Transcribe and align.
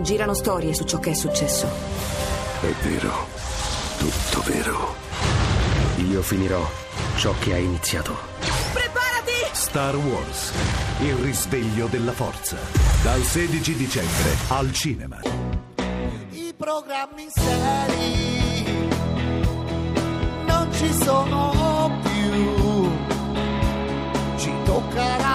Girano 0.00 0.34
storie 0.34 0.74
su 0.74 0.84
ciò 0.84 0.98
che 0.98 1.10
è 1.10 1.14
successo. 1.14 1.66
È 2.60 2.72
vero, 2.86 3.26
tutto 3.98 4.42
vero. 4.46 4.94
Io 6.08 6.22
finirò 6.22 6.64
ciò 7.16 7.34
che 7.38 7.54
ha 7.54 7.58
iniziato. 7.58 8.16
Preparati! 8.72 9.32
Star 9.52 9.96
Wars, 9.96 10.52
il 11.00 11.14
risveglio 11.14 11.86
della 11.86 12.12
forza. 12.12 12.56
Dal 13.02 13.22
16 13.22 13.74
dicembre 13.74 14.36
al 14.48 14.72
cinema. 14.72 15.20
I 16.30 16.54
programmi 16.56 17.26
seri 17.28 18.88
non 20.46 20.72
ci 20.72 20.92
sono 20.92 22.00
più. 22.02 22.90
Ci 24.36 24.52
tocca 24.64 25.25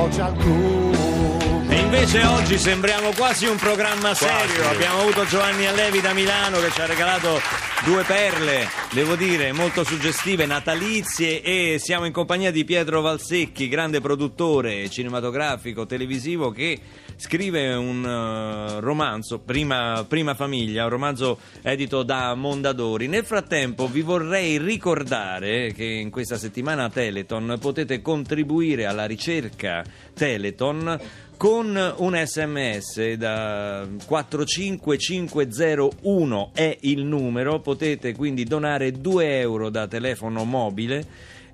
social 0.00 0.34
club. 0.36 1.68
E 1.68 1.76
invece 1.76 2.24
oggi 2.24 2.58
sembriamo 2.58 3.10
quasi 3.16 3.46
un 3.46 3.56
programma 3.56 4.14
serio. 4.14 4.68
Abbiamo 4.68 5.00
avuto 5.00 5.26
Giovanni 5.26 5.66
Allevi 5.66 6.00
da 6.00 6.12
Milano 6.12 6.58
che 6.58 6.70
ci 6.70 6.80
ha 6.80 6.86
regalato 6.86 7.40
due 7.84 8.04
perle, 8.04 8.66
devo 8.92 9.16
dire, 9.16 9.52
molto 9.52 9.84
suggestive, 9.84 10.44
natalizie 10.44 11.40
e 11.40 11.78
siamo 11.78 12.04
in 12.04 12.12
compagnia 12.12 12.50
di 12.50 12.64
Pietro 12.64 13.00
Valsecchi, 13.00 13.68
grande 13.68 14.00
produttore 14.00 14.90
cinematografico, 14.90 15.86
televisivo 15.86 16.50
che 16.50 16.78
scrive 17.16 17.72
un 17.74 18.04
eh, 18.04 18.80
romanzo, 18.80 19.38
prima, 19.38 20.04
prima 20.06 20.34
famiglia, 20.34 20.84
un 20.84 20.90
romanzo 20.90 21.38
edito 21.62 22.02
da 22.02 22.34
Mondadori. 22.34 23.06
Nel 23.08 23.24
frattempo 23.24 23.88
vi 23.88 24.02
vorrei 24.02 24.58
ricordare 24.58 25.72
che 25.72 25.84
in 25.84 26.10
questa 26.10 26.36
settimana 26.36 26.84
a 26.84 26.90
Teleton 26.90 27.56
potete 27.58 28.02
contribuire 28.02 28.84
alla 28.84 29.06
ricerca 29.06 29.82
Teleton 30.12 31.28
con 31.40 31.72
un 31.96 32.22
sms 32.22 33.14
da 33.14 33.88
45501 34.04 36.50
è 36.52 36.76
il 36.82 37.02
numero, 37.02 37.60
potete 37.60 38.14
quindi 38.14 38.44
donare 38.44 38.92
2 38.92 39.38
euro 39.38 39.70
da 39.70 39.86
telefono 39.86 40.44
mobile 40.44 41.02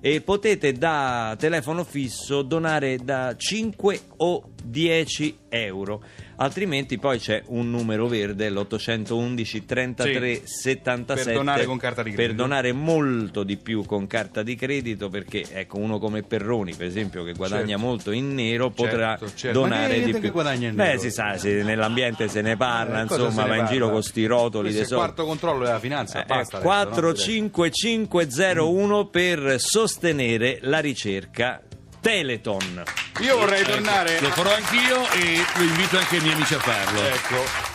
e 0.01 0.23
potete 0.23 0.73
da 0.73 1.37
telefono 1.39 1.85
fisso 1.85 2.43
donare 2.43 2.97
da 2.97 3.37
5 3.37 4.01
o 4.17 4.49
10 4.65 5.39
euro. 5.51 6.03
Altrimenti 6.39 6.99
poi 6.99 7.19
c'è 7.19 7.43
un 7.47 7.71
numero 7.71 8.07
verde, 8.09 8.51
l'811 8.51 9.65
33 9.65 10.43
77 10.45 11.25
per 11.25 11.33
donare 11.35 11.65
con 11.65 11.79
carta 11.79 12.03
di 12.03 12.11
per 12.11 12.19
credito. 12.19 12.43
donare 12.43 12.73
molto 12.73 13.43
di 13.43 13.57
più 13.57 13.85
con 13.87 14.07
carta 14.07 14.43
di 14.43 14.55
credito 14.55 15.09
perché 15.09 15.45
ecco 15.51 15.79
uno 15.79 15.99
come 15.99 16.23
Perroni 16.23 16.75
per 16.75 16.87
esempio 16.89 17.25
che 17.25 17.33
guadagna 17.33 17.69
Certo. 17.69 17.83
molto 17.83 18.11
in 18.11 18.35
nero 18.35 18.69
potrà 18.71 19.17
Certo, 19.19 19.35
certo. 19.35 19.61
Donare 19.61 20.03
di 20.03 20.13
più. 20.19 20.31
guadagna 20.31 20.69
in 20.69 20.75
Beh 20.75 20.85
nero? 20.89 20.99
si 21.01 21.11
sa, 21.11 21.39
se 21.39 21.63
nell'ambiente 21.63 22.29
se 22.29 22.43
ne 22.43 22.55
parla, 22.57 22.99
Eh, 23.01 23.03
insomma 23.05 23.29
ne 23.45 23.49
va 23.49 23.55
in 23.55 23.61
parla? 23.63 23.65
giro 23.73 23.91
con 23.91 24.03
sti 24.03 24.27
rotoli 24.27 24.75
il 24.77 24.87
quarto 24.89 25.25
controllo 25.25 25.65
della 25.65 25.81
finanza, 25.81 26.21
Eh, 26.23 26.27
basta. 26.27 26.59
eh, 26.59 26.61
adesso, 26.61 27.01
no? 27.01 27.51
45501 27.51 29.07
per 29.07 29.55
sostenere 29.59 30.59
la 30.63 30.81
ricerca 30.81 31.63
Teleton. 32.07 32.85
Io 33.19 33.37
vorrei 33.37 33.65
tornare... 33.65 34.21
Lo 34.21 34.31
farò 34.31 34.55
anch'io 34.55 35.11
e 35.11 35.45
lo 35.57 35.65
invito 35.65 35.99
anche 35.99 36.15
i 36.15 36.21
miei 36.21 36.35
amici 36.35 36.55
a 36.55 36.61
farlo. 36.61 37.03
Ecco. 37.03 37.66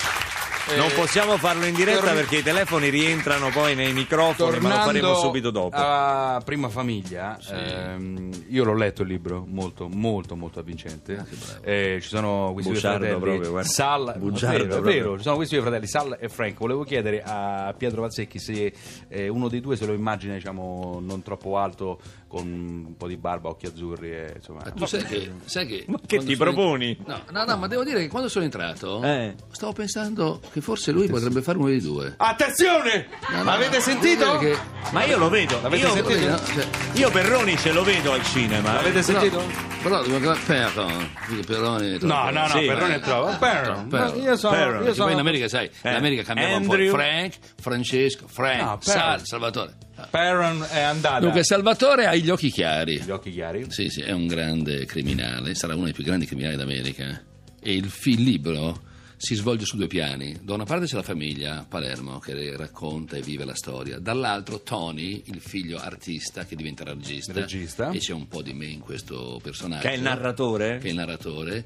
Non 0.75 0.87
Eh, 0.89 0.93
possiamo 0.93 1.37
farlo 1.37 1.65
in 1.65 1.73
diretta 1.75 2.01
torn- 2.01 2.15
perché 2.15 2.37
i 2.37 2.43
telefoni 2.43 2.89
rientrano 2.89 3.49
poi 3.49 3.75
nei 3.75 3.91
microfoni, 3.93 4.59
ma 4.59 4.77
lo 4.77 4.83
faremo 4.83 5.15
subito 5.15 5.49
dopo. 5.51 5.75
a 5.75 6.41
prima 6.45 6.69
famiglia, 6.69 7.37
ehm, 7.49 8.45
io 8.49 8.63
l'ho 8.63 8.75
letto 8.75 9.01
il 9.01 9.09
libro, 9.09 9.43
molto, 9.47 9.87
molto, 9.89 10.35
molto 10.35 10.59
avvincente. 10.59 11.25
Eh, 11.63 11.99
ci 12.01 12.07
sono 12.07 12.51
questi 12.53 12.71
Bugiardo 12.71 12.97
due 12.99 13.07
fratelli, 13.09 13.31
proprio, 13.31 13.49
guarda. 13.51 13.69
Sal, 13.69 14.15
Bugiardo 14.17 14.63
è 14.63 14.67
vero, 14.67 14.81
vero, 14.81 15.17
ci 15.17 15.23
sono 15.23 15.35
questi 15.35 15.55
due 15.55 15.63
fratelli, 15.63 15.87
Sal 15.87 16.17
e 16.19 16.29
Frank. 16.29 16.57
Volevo 16.57 16.83
chiedere 16.83 17.21
a 17.25 17.73
Pietro 17.77 18.01
Valsecchi 18.01 18.39
se 18.39 18.73
eh, 19.09 19.27
uno 19.27 19.49
dei 19.49 19.59
due 19.61 19.75
se 19.75 19.85
lo 19.85 19.93
immagina, 19.93 20.35
diciamo, 20.35 20.99
non 21.01 21.21
troppo 21.21 21.57
alto, 21.57 21.99
con 22.27 22.47
un 22.47 22.95
po' 22.95 23.07
di 23.07 23.17
barba, 23.17 23.49
occhi 23.49 23.65
azzurri, 23.65 24.09
e, 24.11 24.33
insomma. 24.37 24.61
Ma 24.63 24.71
tu 24.71 24.85
sai 24.85 25.03
che, 25.03 25.31
sai 25.43 25.67
che, 25.67 25.83
Ma 25.87 25.99
che 26.05 26.19
ti 26.19 26.37
proponi? 26.37 26.97
No, 27.05 27.21
no, 27.31 27.43
no, 27.43 27.57
ma 27.57 27.67
devo 27.67 27.83
dire 27.83 27.99
che 27.99 28.07
quando 28.07 28.29
sono 28.29 28.45
entrato 28.45 29.03
Eh. 29.03 29.35
stavo 29.51 29.73
pensando 29.73 30.39
che 30.51 30.60
forse 30.61 30.91
lui 30.91 31.07
potrebbe 31.07 31.41
fare 31.41 31.57
uno 31.57 31.67
dei 31.67 31.81
due. 31.81 32.13
Attenzione! 32.17 33.07
No, 33.31 33.43
no, 33.43 33.51
Avete 33.51 33.77
no, 33.77 33.83
sentito? 33.83 34.37
dire 34.37 34.57
Ma 34.91 35.03
io 35.05 35.17
lo 35.17 35.29
vedo, 35.29 35.59
L'avete 35.61 35.85
io, 35.85 35.93
sentito? 35.93 36.19
che- 36.19 36.25
no, 36.27 36.37
cioè, 36.53 36.65
io 36.93 37.09
Perroni 37.11 37.57
ce 37.57 37.71
lo 37.71 37.83
vedo 37.83 38.13
al 38.13 38.23
cinema. 38.23 38.79
Avete 38.79 39.01
sentito? 39.03 39.41
Però, 39.81 40.01
però 40.03 40.35
Perron, 40.45 41.09
Perroni. 41.45 41.97
No, 42.01 42.29
no, 42.29 42.41
no, 42.41 42.47
Sì. 42.49 42.65
Perrone 42.65 42.95
è 42.95 42.99
troppo. 42.99 43.37
Perron. 43.39 43.89
Io 44.21 44.35
sono, 44.35 44.55
Perron. 44.55 44.83
io 44.83 44.93
sono 44.93 45.05
poi 45.05 45.13
in 45.13 45.19
America, 45.19 45.47
sai, 45.47 45.65
in 45.83 45.91
Eh. 45.91 45.95
America 45.95 46.23
cambiava 46.23 46.55
un 46.55 46.61
Andrew. 46.63 46.89
po'. 46.91 46.97
Frank, 46.97 47.33
Francesco, 47.59 48.27
Frank, 48.27 48.61
No, 48.61 48.77
Perron. 48.83 49.01
Sal, 49.01 49.21
Salvatore. 49.25 49.73
Perron 50.09 50.65
è 50.71 50.81
andata. 50.81 51.19
Dunque, 51.19 51.43
Salvatore 51.43 52.05
ha 52.05 52.15
gli 52.15 52.29
occhi 52.29 52.49
chiari. 52.51 53.01
Gli 53.01 53.09
occhi 53.11 53.31
chiari. 53.31 53.65
Sì, 53.69 53.89
sì, 53.89 54.01
è 54.01 54.11
un 54.11 54.27
grande 54.27 54.85
criminale, 54.85 55.53
sarà 55.55 55.73
uno 55.75 55.85
dei 55.85 55.93
più 55.93 56.03
grandi 56.03 56.25
criminali 56.25 56.55
d'America. 56.55 57.21
E 57.63 57.73
il, 57.73 57.91
il 58.05 58.21
libro 58.23 58.81
si 59.21 59.35
svolge 59.35 59.65
su 59.65 59.77
due 59.77 59.85
piani. 59.85 60.39
Da 60.41 60.55
una 60.55 60.63
parte 60.63 60.87
c'è 60.87 60.95
la 60.95 61.03
famiglia 61.03 61.59
a 61.59 61.65
Palermo 61.65 62.17
che 62.17 62.57
racconta 62.57 63.17
e 63.17 63.21
vive 63.21 63.45
la 63.45 63.53
storia, 63.53 63.99
dall'altro 63.99 64.63
Tony, 64.63 65.21
il 65.25 65.39
figlio 65.39 65.77
artista 65.77 66.43
che 66.43 66.55
diventerà 66.55 66.93
regista. 66.93 67.31
Regista. 67.31 67.91
E 67.91 67.99
c'è 67.99 68.13
un 68.13 68.27
po' 68.27 68.41
di 68.41 68.53
me 68.53 68.65
in 68.65 68.79
questo 68.79 69.39
personaggio. 69.43 69.83
Che 69.83 69.93
è 69.93 69.95
il 69.95 70.01
narratore? 70.01 70.79
Che 70.79 70.87
è 70.87 70.89
il 70.89 70.95
narratore. 70.95 71.65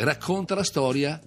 Racconta 0.00 0.54
la 0.54 0.62
storia 0.62 1.18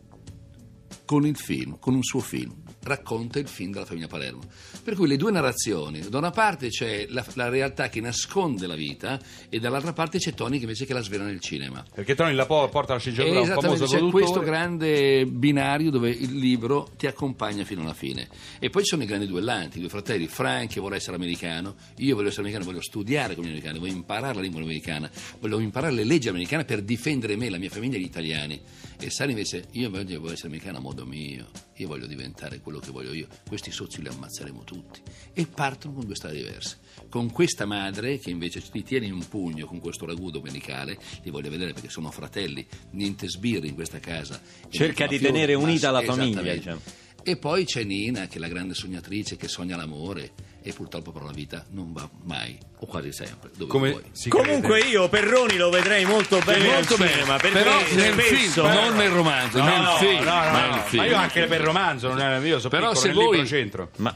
con 1.06 1.26
il 1.26 1.36
film, 1.36 1.80
con 1.80 1.96
un 1.96 2.04
suo 2.04 2.20
film. 2.20 2.56
Racconta 2.84 3.40
il 3.40 3.48
film 3.48 3.72
della 3.72 3.86
famiglia 3.86 4.08
Palermo. 4.08 4.42
Per 4.84 4.96
cui 4.96 5.08
le 5.08 5.18
due 5.18 5.32
narrazioni, 5.32 6.00
da 6.10 6.18
una 6.18 6.32
parte 6.32 6.70
c'è 6.70 7.06
la, 7.10 7.24
la 7.36 7.50
realtà 7.50 7.90
che 7.90 8.02
nasconde 8.02 8.66
la 8.66 8.76
vita 8.76 9.20
e 9.50 9.60
dall'altra 9.60 9.94
parte 9.94 10.18
c'è 10.18 10.34
Tony 10.34 10.58
che 10.58 10.64
invece 10.64 10.86
che 10.86 10.94
la 10.94 11.02
svela 11.02 11.24
nel 11.24 11.40
cinema. 11.40 11.86
Perché 11.94 12.16
Tony 12.16 12.34
la 12.34 12.46
po- 12.46 12.68
porta 12.70 12.94
la 12.94 13.00
sceneggiatura 13.00 13.42
un 13.42 13.46
famoso 13.46 13.86
c'è 13.86 13.98
produttore. 13.98 14.24
questo 14.24 14.40
grande 14.40 15.26
binario 15.26 15.92
dove 15.92 16.10
il 16.10 16.36
libro 16.36 16.90
ti 16.98 17.06
accompagna 17.06 17.64
fino 17.66 17.82
alla 17.82 17.94
fine. 17.94 18.28
E 18.60 18.70
poi 18.70 18.82
ci 18.82 18.90
sono 18.90 19.04
i 19.04 19.06
grandi 19.06 19.28
duellanti, 19.28 19.78
i 19.78 19.82
due 19.82 19.90
fratelli, 19.90 20.28
Frank 20.28 20.70
che 20.72 20.80
vuole 20.80 20.96
essere 20.96 21.16
americano, 21.18 21.76
io 21.98 22.16
voglio 22.16 22.30
essere 22.30 22.44
americano, 22.44 22.70
voglio 22.70 22.82
studiare 22.82 23.36
come 23.36 23.48
gli 23.48 23.52
americani, 23.52 23.80
voglio 23.80 23.94
imparare 23.94 24.36
la 24.36 24.42
lingua 24.42 24.62
americana, 24.62 25.10
voglio 25.40 25.60
imparare 25.60 25.94
le 25.94 26.04
leggi 26.04 26.30
americane 26.30 26.66
per 26.66 26.82
difendere 26.82 27.36
me, 27.36 27.50
la 27.50 27.58
mia 27.58 27.70
famiglia 27.70 27.98
e 27.98 28.00
gli 28.00 28.06
italiani. 28.06 28.60
E 28.98 29.10
Sally 29.10 29.32
invece, 29.32 29.66
io 29.72 29.90
voglio 29.90 30.32
essere 30.32 30.48
americano 30.48 30.78
a 30.78 30.82
modo 30.82 31.06
mio, 31.06 31.50
io 31.76 31.88
voglio 31.88 32.06
diventare 32.06 32.60
quello 32.60 32.71
che 32.80 32.92
voglio 32.92 33.14
io, 33.14 33.28
questi 33.48 33.72
sozi 33.72 34.02
li 34.02 34.08
ammazzeremo 34.08 34.64
tutti. 34.64 35.02
E 35.34 35.46
partono 35.46 35.96
con 35.96 36.06
due 36.06 36.16
strade 36.16 36.36
diverse. 36.36 36.80
Con 37.10 37.32
questa 37.32 37.66
madre 37.66 38.20
che 38.20 38.30
invece 38.30 38.62
ti 38.62 38.84
tiene 38.84 39.06
in 39.06 39.28
pugno 39.28 39.66
con 39.66 39.80
questo 39.80 40.06
ragù 40.06 40.32
domenicale, 40.32 40.98
li 41.24 41.32
voglio 41.32 41.50
vedere 41.50 41.74
perché 41.74 41.90
sono 41.90 42.12
fratelli, 42.12 42.66
niente 42.92 43.28
sbirri 43.28 43.68
in 43.70 43.76
questa 43.76 44.00
casa. 44.00 44.42
Cerca 44.70 45.08
di 45.08 45.20
tenere 45.20 45.54
unita 45.54 45.92
la 45.92 46.02
famiglia, 46.02 46.42
diciamo. 46.54 46.82
E 47.24 47.38
poi 47.38 47.66
c'è 47.66 47.84
Nina, 47.84 48.28
che 48.28 48.38
è 48.38 48.40
la 48.40 48.48
grande 48.48 48.74
sognatrice 48.74 49.38
che 49.38 49.48
sogna 49.48 49.76
l'amore 49.76 50.51
e 50.64 50.74
purtroppo 50.74 51.12
però 51.12 51.26
la 51.26 51.32
vita 51.32 51.66
non 51.70 51.92
va 51.94 52.08
mai, 52.24 52.58
o 52.80 52.86
quasi 52.86 53.12
sempre, 53.12 53.50
dove 53.56 53.70
Come 53.70 53.90
vuoi. 53.92 54.04
Comunque 54.30 54.80
crede. 54.80 54.94
io 54.94 55.10
Perroni 55.10 55.58
lo 55.58 55.70
vedrei 55.70 56.06
molto 56.06 56.40
bene 56.46 56.66
Molto 56.72 56.94
al 56.94 57.00
bene, 57.00 57.12
cinema, 57.12 57.38
perché 57.38 57.58
però 57.58 57.78
nel 57.94 58.14
film, 58.22 58.66
non 58.68 58.96
nel 58.96 59.10
romanzo, 59.10 59.58
No, 59.58 59.66
nel 59.66 59.82
no, 59.82 59.96
film. 59.98 60.24
no, 60.24 60.44
no, 60.44 60.52
nel 60.52 60.70
no, 60.70 60.82
film. 60.84 61.04
ma 61.04 61.10
io 61.10 61.16
anche 61.18 61.46
per 61.48 61.62
romanzo, 61.62 62.08
non 62.10 62.20
è, 62.22 62.40
io 62.46 62.60
so 62.60 62.70
Però 62.70 62.90
piccolo, 62.90 63.00
se 63.00 63.08
nel 63.08 63.16
voi- 63.16 63.32
libro 63.32 63.48
centro. 63.48 63.90
Ma 63.98 64.16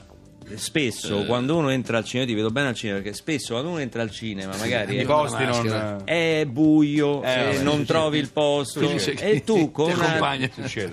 spesso 0.56 1.24
quando 1.26 1.56
uno 1.56 1.70
entra 1.70 1.98
al 1.98 2.04
cinema, 2.06 2.28
ti 2.30 2.36
vedo 2.36 2.50
bene 2.52 2.68
al 2.70 2.76
cinema, 2.76 3.00
perché 3.00 3.16
spesso 3.16 3.54
quando 3.54 3.72
uno 3.72 3.80
entra 3.80 4.02
al 4.02 4.12
cinema 4.12 4.56
magari 4.58 4.96
I 4.96 5.00
è, 5.00 5.06
posti 5.06 5.44
non... 5.44 6.02
è 6.06 6.44
buio, 6.48 7.24
Eh, 7.24 7.32
e 7.32 7.36
vabbè, 7.46 7.58
non 7.60 7.72
succede. 7.80 7.86
trovi 7.86 8.18
il 8.20 8.30
posto. 8.32 8.80
E 8.90 9.44
tu 9.44 9.72
con 9.72 9.92
Ti 9.92 9.97
una- 10.00 10.38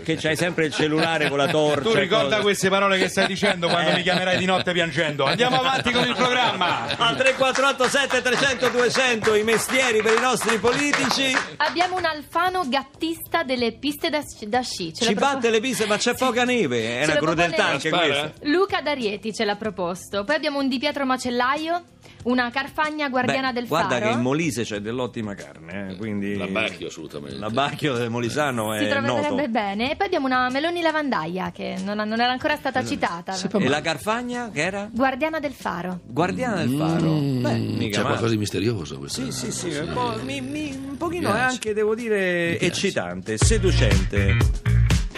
che 0.02 0.16
c'hai 0.16 0.36
sempre 0.36 0.66
il 0.66 0.72
cellulare 0.72 1.28
con 1.28 1.38
la 1.38 1.48
torcia 1.48 1.80
Tu 1.90 1.94
ricorda 1.94 2.28
cose. 2.30 2.40
queste 2.42 2.68
parole 2.68 2.98
che 2.98 3.08
stai 3.08 3.26
dicendo 3.26 3.68
quando 3.68 3.92
mi 3.92 4.02
chiamerai 4.02 4.36
di 4.38 4.44
notte 4.44 4.72
piangendo. 4.72 5.24
Andiamo 5.24 5.58
avanti 5.60 5.90
con 5.92 6.06
il 6.06 6.14
programma. 6.14 6.86
al 6.96 7.16
3487 7.16 8.22
300 8.22 8.68
200 8.68 9.34
i 9.34 9.42
mestieri 9.44 10.02
per 10.02 10.16
i 10.16 10.20
nostri 10.20 10.58
politici. 10.58 11.36
Abbiamo 11.58 11.96
un 11.96 12.04
alfano 12.04 12.62
gattista 12.68 13.42
delle 13.42 13.72
piste 13.72 14.08
da, 14.10 14.22
da 14.46 14.60
sci. 14.62 14.92
Ce 14.94 15.04
ci 15.04 15.14
batte 15.14 15.50
le 15.50 15.60
piste 15.60 15.86
ma 15.86 15.96
c'è 15.96 16.14
poca 16.14 16.44
neve. 16.44 17.00
È 17.00 17.04
Ce 17.04 17.10
una 17.12 17.20
crudeltà 17.20 17.66
anche 17.66 17.90
questa. 17.90 18.32
Luca 18.42 18.80
D'Arieti 18.80 19.32
ce 19.42 19.44
l'ha 19.44 19.56
proposto. 19.56 20.22
Poi 20.24 20.36
abbiamo 20.36 20.58
un 20.60 20.68
Di 20.68 20.78
Pietro 20.78 21.04
Macellaio, 21.04 21.82
una 22.24 22.48
carfagna 22.50 23.08
guardiana 23.08 23.48
Beh, 23.48 23.58
del 23.58 23.66
guarda 23.68 23.94
faro. 23.98 24.06
che 24.06 24.12
in 24.12 24.20
Molise 24.20 24.62
c'è 24.62 24.78
dell'ottima 24.78 25.34
carne, 25.34 25.90
eh, 25.90 25.96
quindi... 25.96 26.36
L'abbacchio, 26.36 26.86
assolutamente. 26.86 27.38
L'abbacchio 27.38 27.94
del 27.94 28.08
Molisano 28.08 28.72
si 28.78 28.84
è 28.84 29.00
noto. 29.00 29.20
troverebbe 29.20 29.48
bene. 29.48 29.90
E 29.90 29.96
poi 29.96 30.06
abbiamo 30.06 30.26
una 30.26 30.48
meloni 30.48 30.80
lavandaia 30.80 31.50
che 31.50 31.74
non, 31.82 31.96
non 31.96 32.20
era 32.20 32.30
ancora 32.30 32.54
Eh, 32.54 32.58
stata 32.58 32.84
citata. 32.84 33.32
Seppa- 33.32 33.58
E 33.58 33.68
la 33.68 33.80
Carfagna 33.80 34.50
che 34.52 34.62
era? 34.62 34.88
Guardiana 34.92 35.40
del 35.40 35.52
faro. 35.52 35.98
Guardiana 36.04 36.64
del 36.64 36.76
faro. 36.78 37.10
Beh, 37.12 37.58
mica 37.58 37.96
C'è 37.96 38.02
male. 38.02 38.02
qualcosa 38.02 38.28
di 38.28 38.36
misterioso 38.38 38.98
questa. 38.98 39.22
Sì, 39.24 39.32
sì, 39.32 39.50
sì, 39.50 39.76
un, 39.76 39.92
po', 39.92 40.14
mi- 40.22 40.40
mi- 40.40 40.70
un 40.90 40.96
pochino 40.96 41.34
è 41.34 41.40
anche, 41.40 41.74
devo 41.74 41.96
dire, 41.96 42.60
eccitante, 42.60 43.36
seducente. 43.38 44.36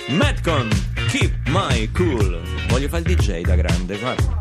Madcon, 0.09 0.69
keep 1.09 1.33
my 1.49 1.91
cool. 1.93 2.41
Voglio 2.75 2.89
fare 2.89 3.09
il 3.09 3.15
DJ 3.15 3.43
da 3.43 3.55
grande, 3.55 3.97
guarda. 3.99 4.41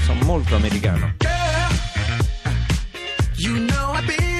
Sono 0.00 0.24
molto 0.24 0.56
americano. 0.56 1.14
You 3.36 3.54
know 3.66 3.94
I've 3.94 4.04
been 4.04 4.37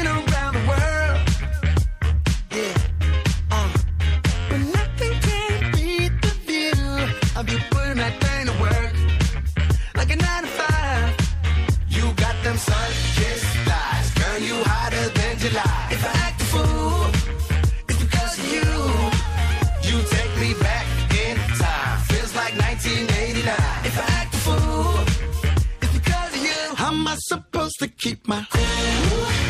keep 28.08 28.26
my 28.26 29.47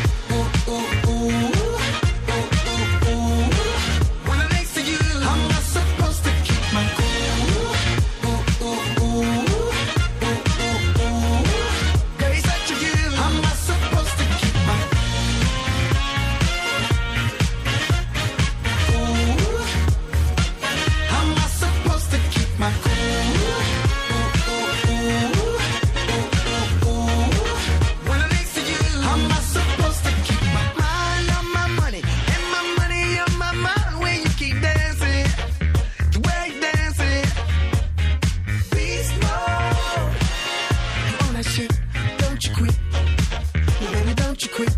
Don't 44.39 44.51
you 44.51 44.55
quit? 44.55 44.77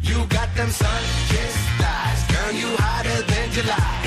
You 0.00 0.26
got 0.26 0.54
them 0.54 0.70
sun-kissed 0.70 1.80
eyes, 1.80 2.22
girl. 2.30 2.52
You 2.52 2.68
hotter 2.76 3.22
than 3.22 3.50
July. 3.50 4.03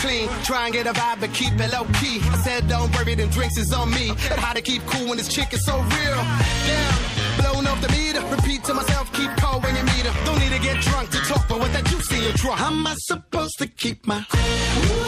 Clean. 0.00 0.28
Try 0.44 0.64
and 0.66 0.72
get 0.72 0.86
a 0.86 0.92
vibe, 0.92 1.20
but 1.20 1.32
keep 1.32 1.52
it 1.54 1.72
low 1.72 1.84
key. 2.00 2.18
I 2.32 2.38
said, 2.42 2.68
don't 2.68 2.90
worry, 2.96 3.14
them 3.14 3.28
drinks 3.30 3.56
is 3.58 3.72
on 3.72 3.90
me. 3.90 4.10
And 4.10 4.40
how 4.40 4.52
to 4.52 4.62
keep 4.62 4.82
cool 4.86 5.08
when 5.08 5.18
this 5.18 5.28
chick 5.28 5.52
is 5.52 5.64
so 5.64 5.76
real. 5.76 6.20
Damn, 6.66 6.98
blown 7.40 7.66
off 7.66 7.80
the 7.80 7.88
meter. 7.92 8.22
Repeat 8.34 8.64
to 8.64 8.74
myself, 8.74 9.12
keep 9.12 9.30
cold 9.36 9.62
when 9.62 9.76
you 9.76 9.84
meet 9.84 10.06
her. 10.06 10.24
Don't 10.24 10.38
need 10.38 10.52
to 10.52 10.60
get 10.60 10.80
drunk 10.82 11.10
to 11.10 11.18
talk, 11.18 11.46
but 11.48 11.60
with 11.60 11.72
that 11.72 11.84
juice 11.86 12.10
in 12.12 12.22
your 12.22 12.32
trunk. 12.32 12.58
How 12.58 12.70
am 12.70 12.86
I 12.86 12.94
supposed 12.96 13.58
to 13.58 13.66
keep 13.66 14.06
my 14.06 14.24
cool? 14.30 15.00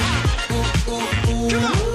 Come 1.50 1.64
on. 1.64 1.91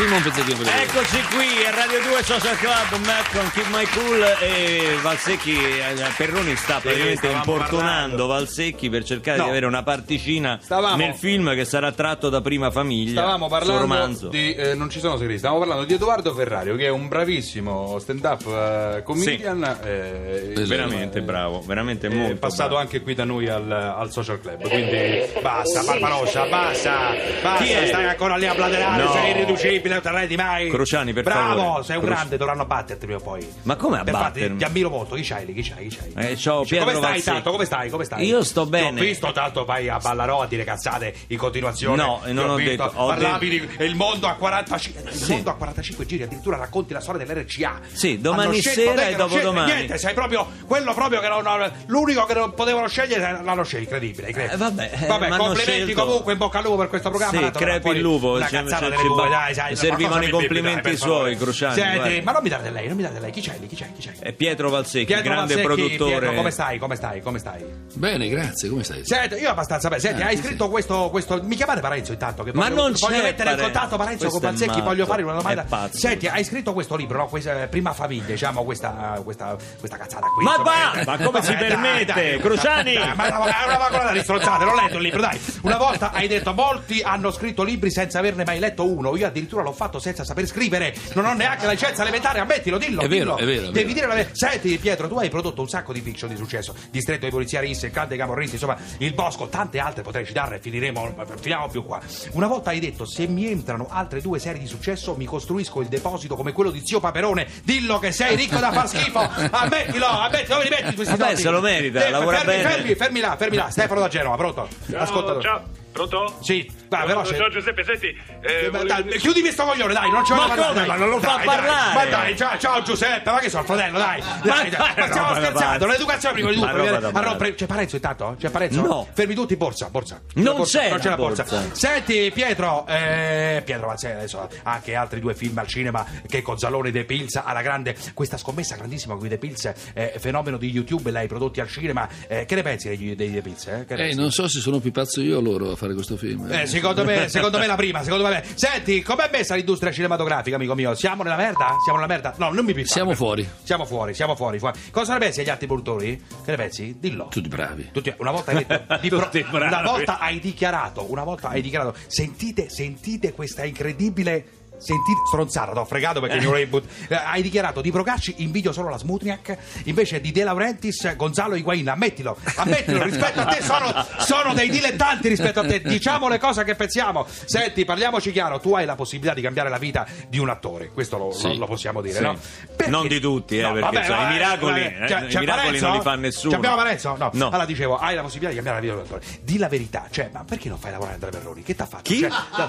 Filma 0.00 0.16
un 0.16 0.22
pezzettino 0.22 0.56
vedere. 0.56 0.82
Eccoci 0.84 1.20
qui 1.34 1.66
a 1.66 1.70
Radio 1.74 2.00
2 2.00 2.22
Social 2.22 2.56
Club, 2.56 3.04
Matt 3.04 3.36
con 3.36 3.50
Keep 3.52 3.66
My 3.70 3.84
Cool 3.84 4.22
e 4.40 4.96
Valsecchi, 5.02 5.54
eh, 5.58 5.94
Perroni 6.16 6.56
sta 6.56 6.78
praticamente 6.80 7.26
importunando 7.26 8.26
Valsecchi 8.26 8.88
per 8.88 9.04
cercare 9.04 9.36
No. 9.36 9.44
di 9.44 9.50
avere 9.50 9.66
una 9.66 9.82
particina 9.82 10.58
Stavamo- 10.62 10.96
nel 10.96 11.12
film 11.14 11.54
che 11.54 11.66
sarà 11.66 11.92
tratto 11.92 12.30
da 12.30 12.40
Prima 12.40 12.70
Famiglia. 12.70 13.20
Stavamo 13.20 13.48
parlando 13.48 14.28
di. 14.28 14.54
eh, 14.54 14.74
non 14.74 14.88
ci 14.88 15.00
sono 15.00 15.18
segreti, 15.18 15.38
stavamo 15.38 15.58
parlando 15.60 15.84
di 15.84 15.92
Edoardo 15.92 16.32
Ferrario, 16.32 16.76
che 16.76 16.86
è 16.86 16.90
un 16.90 17.06
bravissimo 17.06 17.98
stand-up 17.98 18.46
eh, 18.46 19.02
comedian. 19.02 19.80
eh, 19.84 20.52
Esatto. 20.52 20.66
Veramente 20.66 21.18
eh, 21.18 21.22
bravo, 21.22 21.60
veramente 21.66 22.06
è 22.06 22.10
molto 22.10 22.36
passato 22.36 22.68
bravo. 22.70 22.82
anche 22.84 23.02
qui 23.02 23.14
da 23.14 23.24
noi 23.24 23.48
al, 23.48 23.70
al 23.70 24.10
social 24.10 24.40
club. 24.40 24.66
Quindi 24.66 25.24
basta, 25.42 25.82
Barbarossa, 25.82 26.46
basta, 26.46 27.14
basta, 27.42 27.64
è? 27.64 27.86
stai 27.86 28.06
ancora 28.06 28.36
lì 28.36 28.46
a 28.46 28.54
bladerare, 28.54 29.02
No. 29.02 29.12
sei 29.12 29.30
irriducibile, 29.30 29.88
non 29.92 30.02
te 30.02 30.08
arrendi 30.08 30.36
mai. 30.36 30.68
Crociani, 30.70 31.12
per 31.12 31.22
Bravo, 31.24 31.60
favore. 31.62 31.84
sei 31.84 31.96
un 31.96 32.02
Cro- 32.02 32.14
grande, 32.14 32.36
dovranno 32.36 32.64
batterti 32.66 33.04
prima 33.06 33.20
o 33.20 33.22
poi. 33.22 33.46
Ma 33.62 33.76
come 33.76 33.98
a 33.98 34.04
battermi? 34.04 34.56
ti 34.58 34.64
ammiro 34.64 34.88
molto, 34.90 35.14
chi 35.14 35.22
c'hai 35.22 35.46
lì? 35.46 35.54
Chi 35.54 35.62
c'hai? 35.70 35.88
Chi 35.88 35.96
c'hai? 36.14 36.30
Eh, 36.32 36.36
ciao, 36.36 36.64
Pietro 36.64 36.86
come 36.92 36.98
stai 36.98 37.22
tanto? 37.22 37.50
Come 37.50 37.64
stai? 37.64 37.90
Come 37.90 38.04
stai? 38.04 38.24
Io 38.26 38.42
sto 38.44 38.64
Ti 38.64 38.68
bene. 38.70 39.00
ho 39.00 39.04
visto 39.04 39.32
tanto 39.32 39.64
vai 39.64 39.88
a 39.88 39.98
Ballarò 39.98 40.42
a 40.42 40.46
dire 40.46 40.64
cazzate 40.64 41.14
in 41.28 41.38
continuazione. 41.38 41.96
No, 42.02 42.20
non 42.26 42.34
Ti 42.34 42.50
ho 42.52 42.54
visto, 42.56 42.70
detto- 42.70 42.92
ho 42.96 43.06
parlavi 43.06 43.48
di 43.48 43.68
il 43.84 43.94
mondo 43.96 44.26
a 44.26 44.34
45 44.34 45.02
il 45.10 45.12
Sì. 45.16 45.32
mondo 45.32 45.50
a 45.50 45.54
45 45.54 46.06
giri, 46.06 46.22
addirittura 46.24 46.56
racconti 46.56 46.92
la 46.92 47.00
storia 47.00 47.24
dell'RCA. 47.24 47.80
Sì, 47.92 48.20
domani 48.20 48.60
sera 48.60 49.08
e 49.08 49.14
dopodomani. 49.14 49.72
Niente, 49.72 49.98
sei 49.98 50.14
proprio 50.14 50.46
quello 50.66 50.94
proprio 50.94 51.20
che 51.20 51.28
non, 51.28 51.72
l'unico 51.86 52.24
che 52.26 52.34
non 52.34 52.54
potevano 52.54 52.88
scegliere 52.88 53.40
l'hanno 53.42 53.64
scelto, 53.64 53.94
incredibile, 53.94 54.28
incredibile. 54.28 54.54
Eh, 54.54 54.56
vabbè, 54.56 54.90
eh, 55.02 55.06
Vabbè, 55.06 55.28
m'hanno 55.28 55.44
complimenti 55.44 55.84
scelto. 55.92 56.04
comunque, 56.04 56.32
in 56.32 56.38
bocca 56.38 56.58
al 56.58 56.64
lupo 56.64 56.76
per 56.76 56.88
questo 56.88 57.08
programma. 57.10 57.38
Sì, 57.46 57.50
crepi 57.50 57.88
il 57.90 58.00
lupo, 58.00 58.32
Una 58.34 58.46
cazzata 58.46 58.88
delle 58.88 59.02
bue, 59.02 59.16
ba- 59.28 59.28
dai, 59.74 59.76
servivano 59.88 60.24
i 60.24 60.30
complimenti 60.30 60.96
suoi, 60.96 61.36
Cruciani, 61.36 61.74
Senti, 61.74 62.20
ma 62.22 62.32
non 62.32 62.42
mi 62.42 62.48
date 62.48 62.70
lei, 62.70 62.86
non 62.88 62.96
mi 62.96 63.02
date 63.02 63.18
lei, 63.20 63.30
chi 63.30 63.40
c'è 63.40 63.56
lì? 63.58 63.66
Chi 63.66 63.76
c'è? 63.76 63.88
Chi 63.96 64.02
c'è? 64.02 64.12
È 64.18 64.32
Pietro 64.32 64.70
Valsecchi, 64.70 65.04
Pietro 65.06 65.24
grande 65.24 65.54
Valsecchi, 65.54 65.74
produttore. 65.74 66.10
Pietro, 66.18 66.34
come 66.34 66.50
stai? 66.50 66.78
Come 66.78 66.96
stai? 66.96 67.20
Come 67.20 67.38
stai? 67.38 67.64
Bene, 67.94 68.28
grazie, 68.28 68.68
come 68.68 68.84
stai? 68.84 69.04
Senti, 69.04 69.34
io 69.36 69.50
abbastanza 69.50 69.88
bene. 69.88 70.00
Senti, 70.00 70.20
Eh, 70.20 70.24
hai 70.24 70.36
sì, 70.36 70.42
scritto 70.44 70.68
questo, 70.68 71.08
questo. 71.10 71.40
Mi 71.42 71.56
chiamate 71.56 71.80
Parenzo 71.80 72.12
intanto? 72.12 72.42
Che 72.42 72.52
Ma 72.54 72.68
voglio, 72.68 72.82
non 72.82 72.92
voglio 72.92 73.16
c'è 73.16 73.22
mettere 73.22 73.50
in 73.50 73.56
Parenzo. 73.56 73.62
contatto 73.64 73.96
Parenzo 73.96 74.28
con 74.28 74.40
Questo 74.40 74.46
Balzecchi. 74.48 74.70
matto, 74.78 74.82
Voglio 74.90 75.06
fare 75.06 75.22
una 75.22 75.34
domanda. 75.34 75.62
è 75.62 75.66
pazzo. 75.66 75.98
Senti, 75.98 76.26
hai 76.26 76.44
scritto 76.44 76.72
questo 76.72 76.96
libro, 76.96 77.18
no? 77.18 77.26
Questa, 77.28 77.52
prima 77.68 77.92
famiglia, 77.92 78.26
diciamo, 78.26 78.64
questa, 78.64 79.20
questa, 79.24 79.56
questa 79.78 79.96
cazzata 79.96 80.26
qui. 80.34 80.44
Ma 80.44 80.56
va! 80.56 80.92
eh, 80.94 81.04
Ma 81.04 81.18
come 81.18 81.42
si 81.42 81.52
dai, 81.54 81.68
permette? 81.68 82.38
Cruciani! 82.38 82.94
Ma 83.14 83.26
è 83.26 83.34
una, 83.36 83.76
vagonata 83.78 84.12
di 84.12 84.20
strozzate, 84.20 84.64
non 84.64 84.78
ho 84.78 84.80
letto 84.82 84.96
il 84.96 85.02
libro, 85.02 85.20
dai. 85.20 85.38
Una 85.62 85.76
volta 85.76 86.10
hai 86.12 86.28
detto 86.28 86.52
molti 86.54 87.00
hanno 87.02 87.30
scritto 87.30 87.62
libri 87.62 87.90
senza 87.90 88.18
averne 88.18 88.44
mai 88.44 88.58
letto 88.58 88.86
1, 88.86 89.16
io 89.16 89.26
addirittura 89.26 89.59
l'ho 89.62 89.72
fatto 89.72 89.98
senza 89.98 90.24
saper 90.24 90.46
scrivere, 90.46 90.94
non 91.14 91.24
ho 91.26 91.32
neanche 91.34 91.66
la 91.66 91.72
licenza 91.72 92.02
elementare, 92.02 92.40
ammettilo, 92.40 92.78
dillo. 92.78 93.00
È 93.02 93.08
vero, 93.08 93.36
dillo. 93.36 93.36
è 93.38 93.44
vero, 93.44 93.68
è 93.68 93.70
Devi 93.72 93.78
vero. 93.82 93.92
dire 93.94 94.06
la 94.06 94.14
verità. 94.14 94.30
Senti, 94.34 94.78
Pietro, 94.78 95.08
tu 95.08 95.16
hai 95.16 95.28
prodotto 95.28 95.60
un 95.60 95.68
sacco 95.68 95.92
di 95.92 96.00
fiction 96.00 96.30
di 96.30 96.36
successo. 96.36 96.74
Distretto 96.90 97.20
dei 97.22 97.30
polizia 97.30 97.60
Risse, 97.60 97.86
il 97.86 97.92
clan 97.92 98.08
dei 98.08 98.18
camorristi, 98.18 98.54
insomma, 98.54 98.76
il 98.98 99.12
bosco, 99.14 99.48
tante 99.48 99.78
altre 99.78 100.02
potrei 100.02 100.24
citarne 100.26 100.56
e 100.56 100.60
finiremo, 100.60 101.14
finiamo 101.40 101.68
più 101.68 101.84
qua. 101.84 102.00
Una 102.32 102.46
volta 102.46 102.70
hai 102.70 102.80
detto, 102.80 103.04
se 103.04 103.26
mi 103.26 103.46
entrano 103.46 103.86
altre 103.90 104.20
due 104.20 104.38
serie 104.38 104.60
di 104.60 104.66
successo, 104.66 105.14
mi 105.16 105.24
costruisco 105.26 105.80
il 105.80 105.88
deposito 105.88 106.36
come 106.36 106.52
quello 106.52 106.70
di 106.70 106.80
zio 106.84 107.00
Paperone. 107.00 107.46
Dillo 107.64 107.98
che 107.98 108.12
sei 108.12 108.36
ricco 108.36 108.58
da 108.58 108.72
far 108.72 108.88
schifo. 108.88 109.18
Ammettilo, 109.50 110.06
ammettilo, 110.06 110.54
dove 110.56 110.64
li 110.64 110.70
metti 110.70 110.94
questi 110.94 111.16
soldi? 111.16 111.36
se 111.40 111.50
lo 111.50 111.60
merita, 111.60 112.06
Eh, 112.06 112.10
lavora 112.10 112.38
fermi, 112.38 112.52
bene. 112.62 112.68
Fermi, 112.70 112.94
fermi 112.94 113.20
là, 113.20 113.36
fermi 113.36 113.56
là. 113.56 113.70
Stefano 113.70 114.00
da 114.00 114.08
Genova, 114.08 114.36
pronto? 114.36 114.68
Ascoltatore. 114.94 115.42
Ciao, 115.42 115.62
pronto? 115.92 116.38
Sì, 116.42 116.70
va, 116.88 117.04
veloce. 117.04 117.36
Ciao 117.36 117.48
Giuseppe, 117.50 117.84
senti. 117.84 118.06
eh, 118.40 118.68
volevo- 118.70 118.84
dai, 118.84 119.18
chiudimi 119.50 119.52
sto 119.52 119.64
coglione, 119.64 119.92
dai, 119.92 120.10
non 120.10 120.24
ci 120.24 120.32
Ma 120.32 120.38
voglio 120.46 120.48
parlare. 120.48 120.72
come? 120.74 120.86
dai. 120.86 120.88
Ma 120.88 120.96
non 120.96 121.08
lo 121.10 121.20
fa 121.20 121.34
Dai, 121.36 121.44
parlare. 121.44 121.66
Dai, 121.66 121.94
ma 121.94 122.04
dai, 122.16 122.36
ciao, 122.36 122.58
ciao 122.58 122.82
Giuseppe, 122.82 123.30
ma 123.30 123.38
che 123.38 123.48
sono 123.50 123.62
il 123.62 123.68
fratello, 123.68 123.98
dai. 123.98 124.20
Dai, 124.20 124.40
dai, 124.42 124.70
dai, 124.70 124.94
ma 124.96 125.06
stiamo 125.06 125.34
scherzando, 125.34 125.86
l'educazione 125.86 126.34
prima 126.34 126.48
di 126.50 126.54
tutto. 126.56 127.16
A 127.18 127.22
rompere- 127.22 127.54
C'è 127.54 127.66
Parenzo 127.66 127.96
intanto? 127.96 128.36
C'è 128.38 128.50
Parenzo? 128.50 128.80
No. 128.80 129.06
Fermi 129.12 129.34
tutti, 129.34 129.56
borsa, 129.56 129.88
borsa. 129.90 130.20
Non 130.34 130.62
c'è 130.62 130.88
non 130.90 130.98
c'è 130.98 131.08
la 131.08 131.16
borsa. 131.16 131.44
Senti 131.72 132.30
Pietro, 132.32 132.86
eh, 132.86 133.62
Pietro 133.64 133.86
Mazzella 133.88 134.18
adesso 134.18 134.40
ha 134.62 134.72
anche 134.72 134.94
altri 134.94 135.20
due 135.20 135.34
film 135.34 135.56
al 135.58 135.66
cinema 135.66 136.04
che 136.26 136.42
con 136.42 136.58
Zalone 136.58 136.90
De 136.90 137.04
Pilz 137.04 137.40
alla 137.42 137.62
grande, 137.62 137.96
questa 138.14 138.36
scommessa 138.36 138.76
grandissima 138.76 139.14
con 139.16 139.26
i 139.26 139.28
De 139.28 139.38
Pilz, 139.38 139.72
eh, 139.94 140.14
fenomeno 140.18 140.56
di 140.56 140.70
YouTube, 140.70 141.10
l'hai 141.10 141.26
prodotti 141.26 141.60
al 141.60 141.68
cinema. 141.68 142.08
Eh, 142.28 142.44
che 142.46 142.54
ne 142.54 142.62
pensi 142.62 142.88
dei, 142.88 143.14
dei 143.16 143.30
De 143.30 143.42
Pilz? 143.42 143.66
Eh? 143.66 143.84
Eh, 143.88 144.14
non 144.14 144.30
so 144.30 144.48
se 144.48 144.60
sono 144.60 144.78
più 144.78 144.90
pazzo 144.92 145.20
io 145.20 145.38
o 145.38 145.40
loro 145.40 145.72
a 145.72 145.76
fare 145.76 145.94
questo 145.94 146.16
film. 146.16 146.50
Eh, 146.50 146.66
secondo 146.66 147.04
me, 147.04 147.28
secondo 147.28 147.58
me 147.58 147.66
la 147.66 147.76
prima, 147.76 148.02
secondo 148.02 148.26
me. 148.26 148.42
Senti, 148.54 149.02
com'è 149.02 149.28
messa 149.40 149.54
l'industria 149.54 149.90
cinematografica, 149.90 150.56
amico 150.56 150.74
mio? 150.74 150.94
Siamo 150.94 151.22
nella 151.22 151.36
merda? 151.36 151.76
Siamo 151.82 151.98
nella 151.98 152.12
merda? 152.12 152.34
No, 152.36 152.50
non 152.52 152.64
mi 152.64 152.72
piffare. 152.74 152.92
Siamo 152.92 153.14
fuori. 153.14 153.48
Siamo 153.62 153.84
fuori, 153.86 154.12
siamo 154.14 154.36
fuori, 154.36 154.58
fuori. 154.58 154.78
Cosa 154.90 155.14
ne 155.14 155.18
pensi 155.20 155.40
agli 155.40 155.48
altri 155.48 155.66
produttori? 155.66 156.16
Che 156.44 156.50
ne 156.50 156.56
pensi? 156.56 156.96
Dillo. 156.98 157.28
Tutti 157.30 157.48
bravi. 157.48 157.88
Tutti- 157.92 158.12
una 158.18 158.30
volta 158.32 158.50
hai 158.52 158.64
detto 158.66 158.98
di 159.00 159.08
pro- 159.08 159.20
Tutti 159.20 159.42
bravi. 159.50 159.66
una 159.74 159.82
volta 159.82 160.18
hai 160.18 160.38
dichiarato, 160.40 161.10
una 161.10 161.24
volta 161.24 161.48
hai 161.48 161.62
dichiarato, 161.62 161.96
sentite, 162.06 162.68
sentite 162.68 163.32
questa 163.32 163.64
incredibile 163.64 164.44
Sentite, 164.80 165.20
stronzata, 165.26 165.72
t'ho 165.72 165.84
fregato 165.84 166.20
perché 166.20 166.38
mi 166.38 166.46
volevi 166.46 166.66
but- 166.70 166.88
eh, 167.08 167.14
Hai 167.14 167.42
dichiarato 167.42 167.80
di 167.82 167.90
Procacci 167.90 168.36
invidio 168.38 168.72
solo 168.72 168.88
la 168.88 168.96
Smutniak, 168.98 169.56
invece 169.84 170.20
di 170.20 170.32
De 170.32 170.42
Laurentiis, 170.42 171.14
Gonzalo 171.16 171.54
Higuain. 171.54 171.86
Ammettilo, 171.88 172.36
ammettilo, 172.56 173.02
rispetto 173.02 173.40
a 173.40 173.44
te 173.44 173.62
sono, 173.62 173.92
sono 174.18 174.54
dei 174.54 174.70
dilettanti 174.70 175.28
rispetto 175.28 175.60
a 175.60 175.66
te. 175.66 175.80
Diciamo 175.82 176.28
le 176.28 176.38
cose 176.38 176.64
che 176.64 176.74
pensiamo. 176.74 177.26
Senti, 177.44 177.84
parliamoci 177.84 178.32
chiaro, 178.32 178.58
tu 178.58 178.74
hai 178.74 178.86
la 178.86 178.94
possibilità 178.94 179.34
di 179.34 179.42
cambiare 179.42 179.68
la 179.68 179.78
vita 179.78 180.06
di 180.28 180.38
un 180.38 180.48
attore, 180.48 180.88
questo 180.94 181.18
lo, 181.18 181.30
Sì. 181.32 181.48
lo- 181.48 181.58
lo 181.58 181.66
possiamo 181.66 182.00
dire, 182.00 182.16
Sì. 182.16 182.22
no? 182.22 182.36
Perché- 182.74 182.90
Non 182.90 183.06
di 183.06 183.20
tutti, 183.20 183.58
eh, 183.58 183.62
No, 183.62 183.72
perché, 183.72 183.80
vabbè, 183.84 183.98
insomma, 183.98 184.18
i 184.18 184.22
vabbè, 184.22 184.32
miracoli, 184.34 184.80
eh, 184.80 184.92
c'è- 185.06 185.20
i 185.20 185.38
miracoli 185.38 185.46
Parenzo? 185.46 185.86
non 185.86 185.96
li 185.96 186.02
fa 186.02 186.14
nessuno. 186.14 186.50
Ci 186.50 186.56
abbiamo 186.56 186.76
Parenzo? 186.76 187.16
No. 187.18 187.30
No. 187.34 187.46
Allora 187.48 187.64
dicevo, 187.66 187.98
hai 187.98 188.14
la 188.14 188.22
possibilità 188.22 188.48
di 188.50 188.54
cambiare 188.62 188.78
la 188.78 188.82
vita 188.82 188.94
di 188.94 189.00
un 189.00 189.06
attore. 189.20 189.40
Di 189.42 189.58
la 189.58 189.68
verità, 189.68 190.06
cioè, 190.10 190.30
ma 190.32 190.44
perché 190.44 190.68
non 190.70 190.78
fai 190.78 190.90
lavorare 190.92 191.14
Andrea 191.14 191.30
Perroni? 191.32 191.62
Che 191.62 191.74
t'ha 191.74 191.86
fatto? 191.86 192.02
Chi? 192.04 192.20
Cioè, 192.20 192.30
no, 192.56 192.68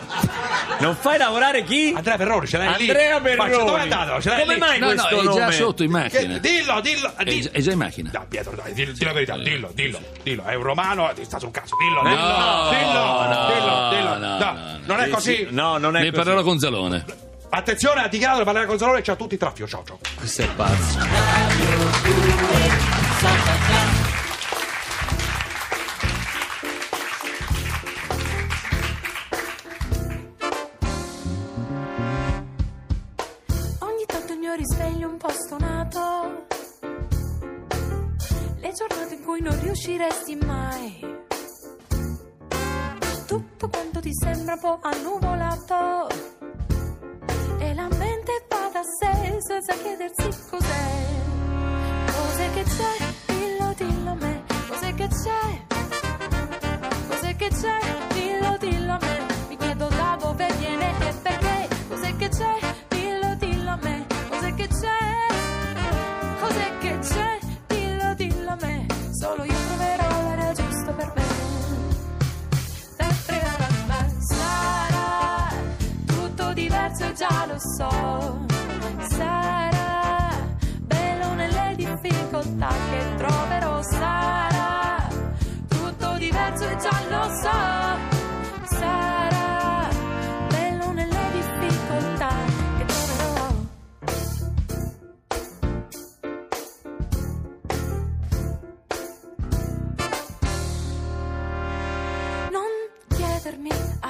Non 0.80 0.96
fai 0.96 1.18
lavorare 1.18 1.64
chi? 1.64 1.94
Andrea 2.02 2.18
Perroni, 2.18 2.48
ce 2.48 2.58
l'hai 2.58 2.78
lì. 2.78 2.88
Andrea 2.90 3.20
Ma 3.20 3.22
Perroni. 3.46 3.66
dove 3.66 3.78
è 3.78 3.82
andato? 3.84 4.22
Ce 4.22 4.30
l'hai 4.30 4.40
Come 4.42 4.54
lì? 4.56 4.60
mai 4.60 4.80
No, 4.80 4.86
no, 4.88 4.94
questo 4.94 5.20
è 5.20 5.24
già 5.24 5.40
nome? 5.40 5.52
sotto 5.52 5.84
in 5.84 5.92
macchina. 5.92 6.34
Che- 6.34 6.40
dillo, 6.40 6.82
dillo, 6.82 7.14
È, 7.16 7.24
dillo. 7.24 7.42
già- 7.44 7.52
è 7.52 7.60
già 7.62 7.72
in 7.72 7.78
macchina. 7.78 8.10
No, 8.14 8.26
Pietro, 8.28 8.56
dai, 8.56 8.74
dillo, 8.74 8.92
dillo 8.94 9.06
la 9.08 9.14
verità, 9.14 9.38
dillo, 9.38 9.72
dillo, 9.74 10.00
dillo. 10.24 10.44
È 10.44 10.56
un 10.56 10.64
romano, 10.64 11.12
ti 11.16 11.24
sta 11.24 11.38
sul 11.40 11.52
cazzo, 11.52 11.76
dillo, 11.80 12.02
No, 12.02 12.10
dillo, 12.10 12.22
dillo, 12.70 13.28
no, 13.28 13.46
dillo, 13.48 13.90
dillo. 13.90 14.18
no, 14.18 14.38
No, 14.38 14.52
no, 14.52 14.80
non 14.86 15.00
è 15.00 15.06
Sì, 15.06 15.10
così. 15.12 15.36
sì. 15.36 15.48
No, 15.52 15.78
non 15.78 15.96
è 15.96 16.00
Ne 16.02 16.10
così. 16.10 16.18
parlerò 16.24 16.42
con 16.44 16.58
Zalone. 16.60 17.06
Attenzione, 17.54 18.02
ha 18.04 18.08
dichiarato 18.08 18.40
di 18.40 18.46
parlare 18.46 18.66
con 18.66 18.78
Zalone 18.78 19.00
e 19.00 19.02
c'ha 19.04 19.16
tutti 19.16 19.36
i 19.36 19.38
traffio. 19.38 19.68
Ciao, 19.68 19.84
ciao. 19.86 20.00
Questo 20.18 20.42
è 20.42 20.48
pazzo. 20.56 21.00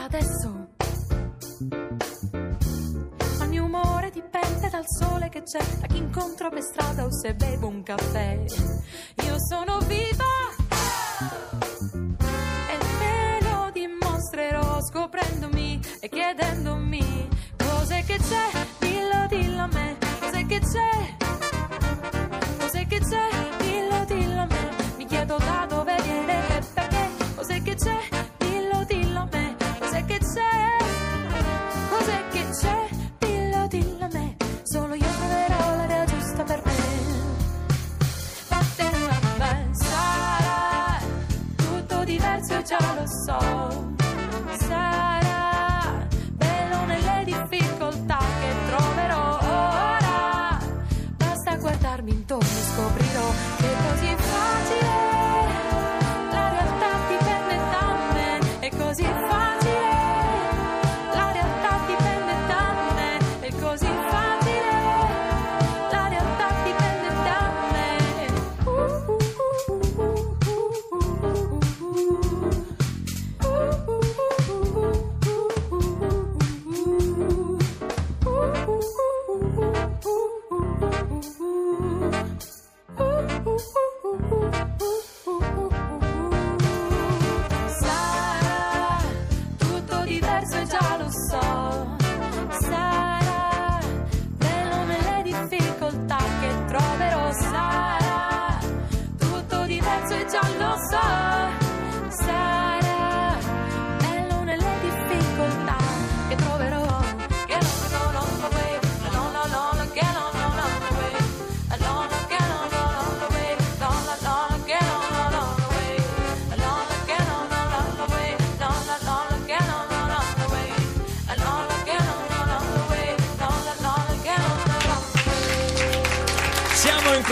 Adesso. 0.03 0.67
Il 3.41 3.50
mio 3.50 3.65
umore 3.65 4.10
dipende 4.12 4.70
dal 4.70 4.86
sole 4.88 5.29
che 5.29 5.43
c'è, 5.43 5.63
da 5.79 5.88
chi 5.88 5.98
incontro 5.98 6.50
per 6.50 6.63
strada 6.63 7.05
o 7.05 7.12
se 7.12 7.36
bevo 7.36 7.67
un 7.67 7.84
caffè. 7.84 8.43
Io 9.25 9.36
sono 9.48 9.79
viva 9.81 10.50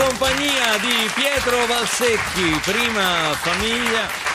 compagnia 0.00 0.78
di 0.78 1.10
Pietro 1.14 1.66
Valsecchi, 1.66 2.58
prima 2.64 3.34
famiglia. 3.34 4.29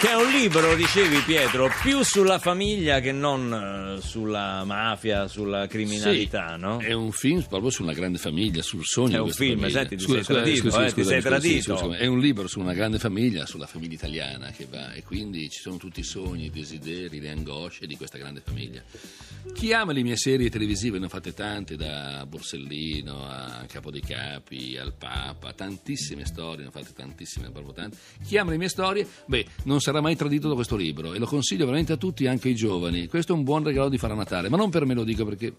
Che 0.00 0.08
è 0.08 0.14
un 0.14 0.30
libro, 0.30 0.76
dicevi 0.76 1.18
Pietro, 1.22 1.68
più 1.82 2.04
sulla 2.04 2.38
famiglia 2.38 3.00
che 3.00 3.10
non 3.10 3.96
eh, 3.98 4.00
sulla 4.00 4.62
mafia, 4.64 5.26
sulla 5.26 5.66
criminalità, 5.66 6.54
Sì, 6.54 6.60
no? 6.60 6.78
È 6.78 6.92
un 6.92 7.10
film 7.10 7.42
proprio 7.42 7.70
sulla 7.70 7.92
grande 7.92 8.18
famiglia, 8.18 8.62
sul 8.62 8.84
sogno 8.84 9.16
È 9.16 9.18
un 9.18 9.32
film, 9.32 9.58
famiglia. 9.58 9.80
senti, 9.80 9.96
ti 9.96 10.04
sei 10.08 10.22
tradito, 10.22 10.80
eh, 10.80 10.92
ti 10.92 11.02
sei 11.04 11.20
tradito. 11.20 11.92
È 11.94 12.06
un 12.06 12.20
libro 12.20 12.46
su 12.46 12.60
una 12.60 12.74
grande 12.74 13.00
famiglia, 13.00 13.44
sulla 13.44 13.66
famiglia 13.66 13.94
italiana 13.94 14.52
che 14.52 14.68
va 14.70 14.92
e 14.92 15.02
quindi 15.02 15.50
ci 15.50 15.60
sono 15.60 15.78
tutti 15.78 15.98
i 15.98 16.04
sogni, 16.04 16.44
i 16.44 16.50
desideri, 16.50 17.18
le 17.18 17.30
angosce 17.30 17.88
di 17.88 17.96
questa 17.96 18.18
grande 18.18 18.40
famiglia. 18.40 18.80
Chi 19.52 19.72
ama 19.72 19.90
le 19.92 20.02
mie 20.02 20.16
serie 20.16 20.48
televisive, 20.48 21.00
ne 21.00 21.06
ho 21.06 21.08
fatte 21.08 21.34
tante, 21.34 21.74
da 21.74 22.24
Borsellino 22.24 23.26
a 23.26 23.64
Capo 23.66 23.90
dei 23.90 24.02
Capi, 24.02 24.76
al 24.76 24.92
Papa, 24.96 25.52
tantissime 25.54 26.24
storie, 26.24 26.62
ne 26.62 26.68
ho 26.68 26.70
fatte 26.70 26.92
tantissime, 26.94 27.50
proprio 27.50 27.72
tante. 27.72 27.96
Chi 28.24 28.38
ama 28.38 28.52
le 28.52 28.58
mie 28.58 28.68
storie, 28.68 29.04
beh, 29.26 29.44
non 29.64 29.80
sarà 29.88 30.02
mai 30.02 30.16
tradito 30.16 30.48
da 30.48 30.54
questo 30.54 30.76
libro 30.76 31.14
e 31.14 31.18
lo 31.18 31.24
consiglio 31.24 31.64
veramente 31.64 31.94
a 31.94 31.96
tutti, 31.96 32.26
anche 32.26 32.48
ai 32.48 32.54
giovani. 32.54 33.06
Questo 33.06 33.32
è 33.32 33.34
un 33.36 33.42
buon 33.42 33.64
regalo 33.64 33.88
di 33.88 33.96
fare 33.96 34.12
a 34.12 34.16
Natale, 34.16 34.50
ma 34.50 34.58
non 34.58 34.68
per 34.68 34.84
me 34.84 34.92
lo 34.92 35.02
dico 35.02 35.24
perché 35.24 35.50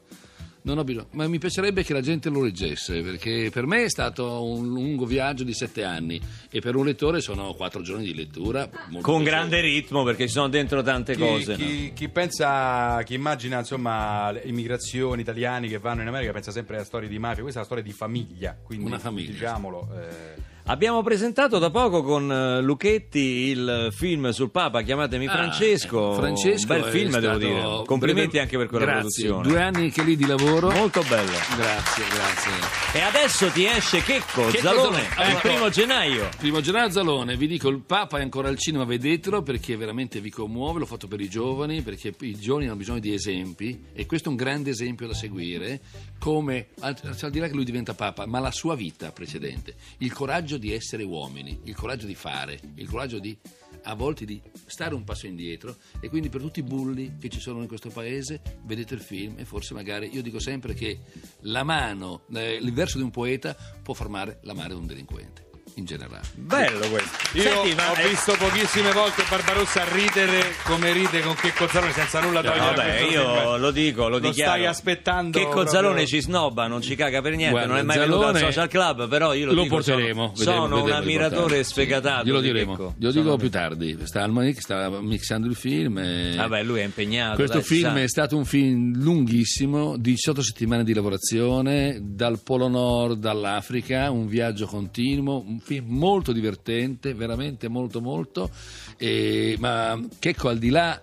non 0.61 0.77
ho 0.77 0.83
bisogno, 0.83 1.07
ma 1.13 1.27
mi 1.27 1.39
piacerebbe 1.39 1.83
che 1.83 1.93
la 1.93 2.01
gente 2.01 2.29
lo 2.29 2.43
leggesse, 2.43 3.01
perché 3.01 3.49
per 3.51 3.65
me 3.65 3.85
è 3.85 3.89
stato 3.89 4.43
un 4.45 4.67
lungo 4.67 5.05
viaggio 5.05 5.43
di 5.43 5.53
sette 5.53 5.83
anni 5.83 6.21
e 6.51 6.59
per 6.59 6.75
un 6.75 6.85
lettore 6.85 7.21
sono 7.21 7.53
quattro 7.55 7.81
giorni 7.81 8.03
di 8.05 8.13
lettura. 8.13 8.69
molto 8.89 9.01
Con 9.09 9.23
piacevoli. 9.23 9.23
grande 9.23 9.61
ritmo 9.61 10.03
perché 10.03 10.27
ci 10.27 10.33
sono 10.33 10.47
dentro 10.47 10.83
tante 10.83 11.13
Chi, 11.15 11.19
cose. 11.19 11.51
no? 11.53 11.57
chi- 11.57 11.91
chi 11.95 12.09
pensa, 12.09 13.01
chi 13.03 13.15
immagina 13.15 13.57
insomma 13.57 14.29
le 14.29 14.43
immigrazioni 14.45 15.21
italiani 15.23 15.67
che 15.69 15.79
vanno 15.79 16.01
in 16.03 16.07
America 16.07 16.33
pensa 16.33 16.51
sempre 16.51 16.75
alla 16.75 16.85
storia 16.85 17.09
di 17.09 17.17
mafia, 17.17 17.41
questa 17.41 17.61
è 17.61 17.63
una 17.63 17.71
storia 17.73 17.83
di 17.83 17.97
famiglia, 17.97 18.55
quindi 18.61 18.85
Una 18.85 18.99
famiglia. 18.99 19.31
diciamolo. 19.31 19.89
eh, 19.97 20.57
Abbiamo 20.69 21.01
presentato 21.01 21.57
da 21.57 21.71
poco 21.71 22.03
con 22.03 22.31
eh, 22.31 22.61
Lucchetti 22.61 23.19
il 23.19 23.87
film 23.91 24.29
sul 24.29 24.51
Papa, 24.51 24.83
chiamatemi 24.83 25.25
Ah, 25.25 25.31
Francesco. 25.31 26.11
ecco, 26.11 26.21
Francesco 26.21 26.71
un 26.73 26.79
bel 26.81 26.91
film, 26.91 27.17
devo 27.17 27.37
dire. 27.37 27.81
Complimenti 27.87 28.37
breve- 28.37 28.39
anche 28.41 28.57
per 28.57 28.67
quella 28.67 28.85
Grazie. 28.85 29.25
produzione. 29.25 29.47
Due 29.47 29.61
anni 29.63 29.89
che 29.89 30.03
lì 30.03 30.15
di 30.15 30.27
lavoro. 30.27 30.69
Molto 30.69 31.01
bello. 31.09 31.31
Grazie, 31.57 32.03
grazie. 32.13 32.51
E 32.93 32.99
adesso 33.01 33.47
ti 33.49 33.65
esce 33.65 34.03
Checco, 34.03 34.43
Checco 34.45 34.59
Zalone, 34.61 35.01
Zalone. 35.09 35.29
il 35.31 35.35
Ecco. 35.37 35.47
primo 35.47 35.69
gennaio. 35.69 36.29
Primo 36.37 36.61
gennaio 36.61 36.91
Zalone, 36.91 37.35
vi 37.35 37.47
dico 37.47 37.67
il 37.69 37.79
Papa 37.83 38.19
è 38.19 38.21
ancora 38.21 38.47
al 38.49 38.57
cinema, 38.59 38.83
vedetelo 38.85 39.41
perché 39.41 39.75
veramente 39.75 40.19
vi 40.21 40.29
commuove, 40.29 40.77
l'ho 40.77 40.85
fatto 40.85 41.07
per 41.07 41.19
i 41.19 41.29
giovani, 41.29 41.81
perché 41.81 42.13
i 42.19 42.37
giovani 42.37 42.67
hanno 42.67 42.75
bisogno 42.75 42.99
di 42.99 43.11
esempi 43.11 43.85
e 43.91 44.05
questo 44.05 44.27
è 44.27 44.31
un 44.31 44.37
grande 44.37 44.69
esempio 44.69 45.07
da 45.07 45.15
seguire, 45.15 45.79
come, 46.19 46.67
al, 46.81 46.95
al 47.21 47.31
di 47.31 47.39
là 47.39 47.47
che 47.47 47.55
lui 47.55 47.65
diventa 47.65 47.95
Papa, 47.95 48.27
ma 48.27 48.37
la 48.39 48.51
sua 48.51 48.75
vita 48.75 49.11
precedente, 49.11 49.73
il 49.97 50.13
coraggio 50.13 50.57
di 50.59 50.73
essere 50.73 51.03
uomini, 51.03 51.59
il 51.63 51.75
coraggio 51.75 52.05
di 52.05 52.15
fare, 52.15 52.59
il 52.75 52.87
coraggio 52.87 53.19
di 53.19 53.37
a 53.83 53.95
volte 53.95 54.25
di 54.25 54.41
stare 54.65 54.93
un 54.93 55.03
passo 55.03 55.25
indietro 55.25 55.77
e 56.01 56.09
quindi 56.09 56.29
per 56.29 56.41
tutti 56.41 56.59
i 56.59 56.63
bulli 56.63 57.15
che 57.17 57.29
ci 57.29 57.39
sono 57.39 57.61
in 57.61 57.67
questo 57.67 57.89
paese 57.89 58.41
vedete 58.65 58.93
il 58.93 58.99
film 58.99 59.35
e 59.37 59.45
forse 59.45 59.73
magari 59.73 60.13
io 60.13 60.21
dico 60.21 60.39
sempre 60.39 60.73
che 60.73 60.99
la 61.41 61.63
mano, 61.63 62.23
eh, 62.33 62.55
il 62.55 62.73
verso 62.73 62.97
di 62.97 63.03
un 63.03 63.11
poeta 63.11 63.55
può 63.81 63.93
fermare 63.93 64.39
la 64.43 64.53
mano 64.53 64.73
di 64.73 64.79
un 64.81 64.85
delinquente 64.85 65.48
in 65.75 65.85
generale. 65.85 66.21
Bello 66.35 66.87
questo. 66.89 67.09
Io 67.33 67.41
Senti, 67.43 67.73
ma 67.75 67.91
ho 67.91 67.93
è- 67.93 68.07
visto 68.07 68.35
pochissime 68.37 68.91
volte 68.91 69.23
Barbarossa 69.29 69.83
ridere 69.91 70.53
come 70.63 70.91
ride 70.91 71.21
con 71.21 71.35
Checco 71.35 71.67
Zalone 71.67 71.91
senza 71.93 72.19
nulla 72.21 72.41
togliere 72.41 72.59
a 72.59 72.71
Vabbè, 72.73 72.97
questo 72.97 73.05
io 73.13 73.33
film. 73.33 73.59
lo 73.61 73.71
dico, 73.71 74.01
lo, 74.03 74.07
Lo 74.09 74.19
dichiaro. 74.19 74.51
stai 74.51 74.65
aspettando 74.65 75.37
Che 75.37 75.43
proprio- 75.45 75.63
Cozzalone 75.63 76.05
ci 76.05 76.21
snobba, 76.21 76.67
non 76.67 76.81
ci 76.81 76.95
caga 76.95 77.21
per 77.21 77.31
niente, 77.35 77.51
Guarda, 77.51 77.69
non 77.69 77.77
è 77.77 77.83
mai 77.83 77.97
venuto 77.99 78.25
al 78.25 78.33
Zalone- 78.35 78.51
social 78.51 78.67
club, 78.67 79.07
però 79.07 79.33
io 79.33 79.45
lo, 79.45 79.53
lo 79.53 79.61
dico, 79.63 79.75
porteremo. 79.75 80.01
sono, 80.13 80.31
vedremo, 80.35 80.35
sono 80.35 80.63
un 80.63 80.69
vedremo 80.69 80.85
di 80.85 80.91
ammiratore 81.05 81.39
portarlo. 81.39 81.63
Sì, 81.63 81.69
sfegatato. 81.69 82.25
glielo 82.25 82.39
di 82.41 82.47
diremo, 82.51 82.71
Checco. 82.75 82.93
glielo 82.97 83.11
dico 83.11 83.23
Sono- 83.25 83.37
più 83.37 83.49
tardi. 83.49 83.97
Sta 84.03 84.23
al 84.23 84.31
Manic, 84.31 84.61
sta 84.61 84.89
mixando 85.01 85.47
il 85.47 85.55
film. 85.55 85.97
e- 85.99 86.33
Vabbè, 86.35 86.63
lui 86.63 86.79
è 86.79 86.83
impegnato. 86.83 87.35
Questo 87.35 87.57
dai, 87.57 87.63
si 87.65 87.73
film 87.75 87.93
sa. 87.95 88.01
è 88.01 88.07
stato 88.07 88.37
un 88.37 88.45
film 88.45 88.93
lunghissimo, 89.01 89.97
18 89.97 90.41
settimane 90.41 90.83
di 90.83 90.93
lavorazione, 90.93 91.99
dal 92.01 92.39
Polo 92.43 92.67
Nord 92.67 93.23
all'Africa, 93.25 94.09
un 94.11 94.27
viaggio 94.27 94.65
continuo, 94.65 95.43
film 95.59 95.97
molto 95.97 96.31
divertente, 96.31 97.13
veramente 97.13 97.67
molto 97.67 98.01
molto, 98.01 98.49
e- 98.97 99.55
ma 99.59 99.99
Checco 100.19 100.49
al 100.49 100.57
di 100.57 100.69
là 100.69 101.01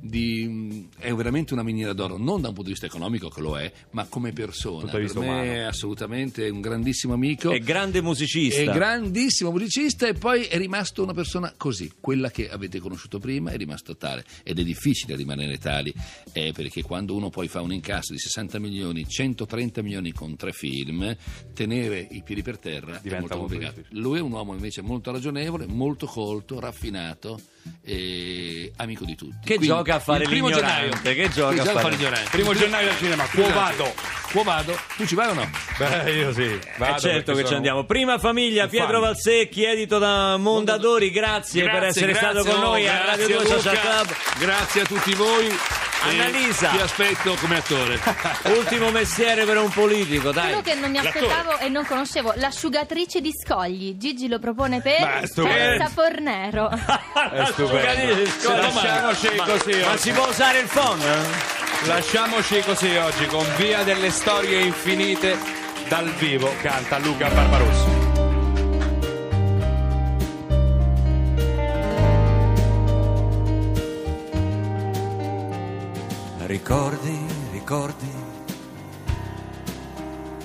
di- 0.00 0.88
è 0.98 1.12
veramente 1.12 1.52
una 1.52 1.62
miniera 1.62 1.92
d'oro, 1.92 2.16
non 2.16 2.40
da 2.40 2.48
un 2.48 2.54
punto 2.54 2.62
di 2.64 2.70
vista 2.70 2.86
economico 2.86 3.28
che 3.28 3.40
lo 3.40 3.58
è, 3.58 3.70
ma 3.90 4.06
come 4.06 4.32
persona. 4.32 4.90
Per 4.90 5.00
me 5.00 5.24
umano. 5.26 5.42
è 5.42 5.58
assolutamente 5.58 6.48
un 6.48 6.60
grandissimo 6.60 7.14
amico. 7.14 7.50
È 7.50 7.58
grande 7.60 8.00
musicista. 8.02 8.60
È 8.60 8.64
grandissimo 8.64 9.50
musicista 9.50 10.06
e 10.06 10.14
poi 10.14 10.44
è 10.44 10.56
rimasto 10.56 11.02
una 11.02 11.14
persona 11.14 11.52
così, 11.56 11.92
quella 12.00 12.30
che 12.30 12.48
avete 12.48 12.78
conosciuto 12.78 13.18
prima 13.18 13.50
è 13.50 13.56
rimasto 13.56 13.96
tale 13.96 14.24
ed 14.42 14.58
è 14.58 14.62
difficile 14.62 15.16
rimanere 15.16 15.58
tali 15.58 15.92
eh, 16.32 16.52
perché 16.52 16.82
quando 16.82 17.14
uno 17.14 17.30
poi 17.30 17.48
fa 17.48 17.60
un 17.60 17.72
incasso 17.72 18.12
di 18.12 18.18
60 18.18 18.58
milioni, 18.58 19.06
130 19.08 19.82
milioni 19.82 20.12
con 20.12 20.36
tre 20.36 20.52
film, 20.52 21.16
tenere 21.54 22.06
i 22.10 22.22
piedi 22.22 22.42
per 22.42 22.58
terra 22.58 22.98
Diventa 23.02 23.16
è 23.16 23.20
molto 23.20 23.36
molto 23.36 23.38
complicato. 23.38 23.76
difficile. 23.80 24.00
Lui 24.00 24.18
è 24.18 24.22
un 24.22 24.32
uomo 24.32 24.54
invece 24.54 24.82
molto 24.82 25.10
ragionevole, 25.10 25.66
molto 25.66 26.06
colto, 26.06 26.60
raffinato 26.60 27.40
e 27.84 28.72
amico 28.76 29.04
di 29.04 29.14
tutti. 29.14 29.34
Che 29.44 29.58
gioca 29.58 29.94
a 29.96 29.98
fare 30.00 30.24
il 30.24 30.28
primo 30.28 30.48
l'ignorante, 30.48 30.98
gennaio- 31.02 31.14
che 31.22 31.28
gioca 31.30 31.62
a 31.62 31.64
gioca 31.64 31.80
fare- 31.80 31.96
l'ignorante. 31.96 32.28
Primo 32.30 32.54
gennaio 32.54 32.90
al 32.90 32.96
cinema, 32.98 33.24
quo 33.24 33.52
vado. 33.52 33.94
Quo 34.32 34.42
vado? 34.42 34.78
Tu 34.96 35.06
ci 35.06 35.14
vai 35.14 35.28
o 35.30 35.34
no? 35.34 35.50
Beh, 35.78 36.10
io 36.12 36.32
sì. 36.32 36.42
Eh, 36.42 36.60
vado 36.78 36.98
certo 37.00 37.32
perché 37.32 37.42
che 37.42 37.48
ci 37.48 37.54
andiamo. 37.54 37.84
Prima 37.84 38.18
famiglia, 38.18 38.64
un 38.64 38.70
Pietro 38.70 38.92
fan. 38.92 39.00
Valsecchi, 39.00 39.64
edito 39.64 39.98
da 39.98 40.36
Mondadori. 40.36 41.10
Grazie, 41.10 41.62
per 41.62 41.70
Grazie, 41.72 41.88
essere 41.88 42.12
grazie, 42.12 42.40
stato 42.40 42.50
con 42.50 42.60
noi 42.60 42.88
a 42.88 43.04
Radio 43.04 43.28
2 43.28 43.46
Social 43.46 43.78
Club. 43.78 44.14
Grazie 44.38 44.80
a 44.80 44.84
tutti 44.84 45.14
voi. 45.14 45.48
Annalisa. 46.02 46.70
Ti 46.70 46.80
aspetto 46.80 47.34
come 47.40 47.56
attore. 47.58 47.98
Ultimo 48.56 48.90
mestiere 48.90 49.44
per 49.44 49.56
un 49.58 49.70
politico, 49.70 50.30
dai. 50.30 50.46
Quello 50.46 50.62
che 50.62 50.74
non 50.74 50.90
mi 50.90 50.98
aspettavo 50.98 51.58
e 51.58 51.68
non 51.68 51.84
conoscevo, 51.84 52.32
l'asciugatrice 52.36 53.20
di 53.20 53.32
scogli. 53.32 53.96
Gigi 53.96 54.28
lo 54.28 54.38
propone 54.38 54.76
Ma 54.76 54.82
per 54.82 55.26
stupendo. 55.26 55.58
Terza 55.58 55.88
Fornero. 55.88 56.68
È 56.70 57.44
stupendo. 57.46 57.74
Asciugatrice, 57.86 58.26
scusa, 58.30 58.56
Lasciamoci 58.56 59.34
ma- 59.36 59.44
così 59.44 59.80
Ma 59.84 59.96
si 59.96 60.10
può 60.12 60.26
usare 60.28 60.58
il 60.60 60.66
phone? 60.66 61.04
Lasciamoci 61.84 62.60
così 62.60 62.96
oggi 62.96 63.26
con 63.26 63.44
Via 63.56 63.82
delle 63.82 64.10
Storie 64.10 64.60
Infinite 64.60 65.36
dal 65.88 66.08
vivo 66.14 66.52
canta 66.62 66.98
Luca 66.98 67.28
Barbarossa. 67.28 67.95
Ricordi, 76.56 77.18
ricordi, 77.52 78.10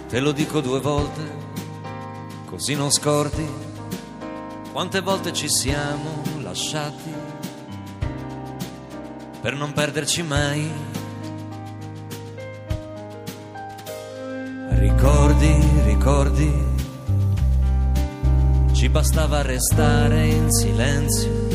te 0.10 0.20
lo 0.20 0.34
dico 0.34 0.60
due 0.60 0.82
volte, 0.82 1.22
così 2.48 2.76
non 2.76 2.92
scordi 2.92 3.48
quante 4.74 5.00
volte 5.00 5.32
ci 5.32 5.48
siamo 5.48 6.22
lasciati 6.42 7.14
per 9.40 9.54
non 9.56 9.72
perderci 9.72 10.22
mai. 10.24 10.70
Ricordi, 14.68 15.70
ricordi, 15.86 16.54
ci 18.74 18.90
bastava 18.90 19.42
restare 19.44 20.28
in 20.28 20.52
silenzio. 20.52 21.48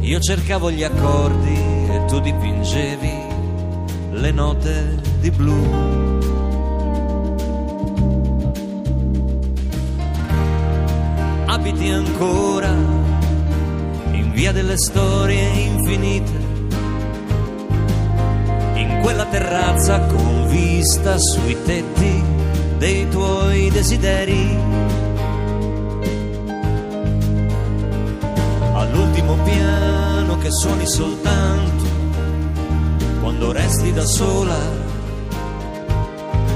Io 0.00 0.18
cercavo 0.18 0.72
gli 0.72 0.82
accordi 0.82 1.75
tu 2.08 2.20
dipingevi 2.20 3.16
le 4.10 4.30
note 4.32 5.00
di 5.20 5.30
blu. 5.30 5.60
Abiti 11.46 11.88
ancora 11.90 12.70
in 14.12 14.30
via 14.32 14.52
delle 14.52 14.76
storie 14.76 15.48
infinite, 15.48 16.32
in 18.74 18.98
quella 19.02 19.26
terrazza 19.26 20.00
con 20.00 20.46
vista 20.48 21.18
sui 21.18 21.56
tetti 21.64 22.22
dei 22.78 23.08
tuoi 23.08 23.70
desideri. 23.70 24.94
all'ultimo 28.78 29.36
piano 29.42 30.38
che 30.38 30.50
suoni 30.50 30.86
soltanto 30.86 31.75
quando 33.38 33.52
resti 33.52 33.92
da 33.92 34.06
sola, 34.06 34.56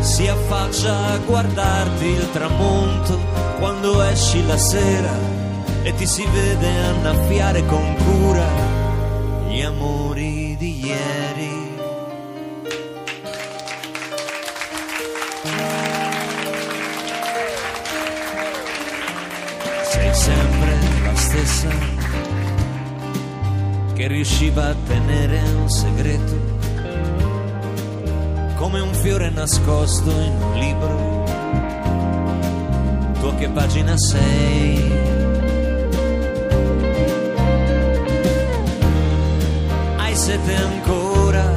si 0.01 0.27
affaccia 0.27 0.97
a 1.09 1.19
guardarti 1.19 2.07
il 2.07 2.31
tramonto 2.33 3.19
quando 3.59 4.01
esci 4.01 4.47
la 4.47 4.57
sera 4.57 5.13
e 5.83 5.93
ti 5.95 6.07
si 6.07 6.25
vede 6.25 6.69
annaffiare 6.69 7.67
con 7.67 7.97
cura 7.97 8.47
gli 9.49 9.61
amori 9.61 10.57
di 10.57 10.87
ieri. 10.87 11.69
Sei 19.83 20.15
sempre 20.15 20.79
la 21.05 21.15
stessa 21.15 21.69
che 23.93 24.07
riusciva 24.07 24.69
a 24.69 24.75
tenere 24.87 25.43
un 25.61 25.69
segreto 25.69 26.60
come 28.61 28.79
un 28.81 28.93
fiore 28.93 29.31
nascosto 29.31 30.11
in 30.11 30.35
un 30.39 30.59
libro. 30.59 31.25
Tu 33.19 33.27
a 33.27 33.35
che 33.37 33.49
pagina 33.49 33.97
sei? 33.97 34.93
Hai 39.97 40.15
sete 40.15 40.55
ancora 40.57 41.51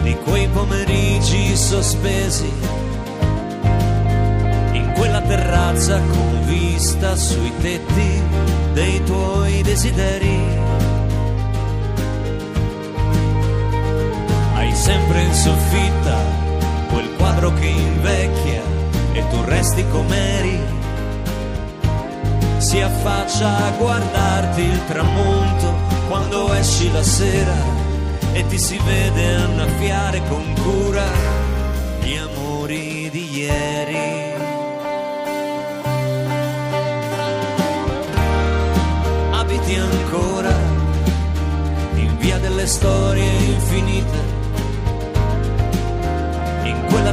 di 0.00 0.16
quei 0.24 0.48
pomeriggi 0.48 1.54
sospesi 1.54 2.50
in 4.72 4.92
quella 4.96 5.20
terrazza 5.20 6.00
con 6.00 6.46
vista 6.46 7.14
sui 7.14 7.52
tetti 7.60 8.22
dei 8.72 9.04
tuoi 9.04 9.60
desideri. 9.62 10.29
Quel 17.50 17.54
quadro 17.54 17.54
che 17.58 17.66
invecchia 17.66 18.62
e 19.12 19.28
tu 19.28 19.42
resti 19.44 19.84
com'eri. 19.88 20.60
Si 22.58 22.80
affaccia 22.80 23.66
a 23.66 23.70
guardarti 23.70 24.60
il 24.60 24.84
tramonto 24.86 25.74
quando 26.08 26.52
esci 26.52 26.90
la 26.92 27.02
sera 27.02 27.54
e 28.32 28.46
ti 28.46 28.58
si 28.58 28.78
vede 28.84 29.34
annaffiare 29.34 30.22
con 30.28 30.54
cura 30.62 31.04
gli 32.00 32.16
amori 32.16 33.10
di 33.10 33.30
ieri. 33.32 34.28
Abiti 39.32 39.74
ancora 39.74 40.54
in 41.94 42.16
via 42.18 42.38
delle 42.38 42.66
storie 42.66 43.30
infinite, 43.30 44.29